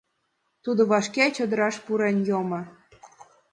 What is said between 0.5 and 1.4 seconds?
Тудо вашке